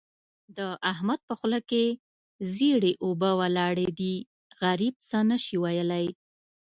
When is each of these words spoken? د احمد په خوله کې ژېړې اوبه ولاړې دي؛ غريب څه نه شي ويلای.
د 0.57 0.59
احمد 0.91 1.19
په 1.27 1.33
خوله 1.39 1.59
کې 1.69 1.83
ژېړې 2.53 2.93
اوبه 3.03 3.31
ولاړې 3.39 3.87
دي؛ 3.99 4.15
غريب 4.63 4.93
څه 5.09 5.19
نه 5.29 5.37
شي 5.43 5.55
ويلای. 5.63 6.05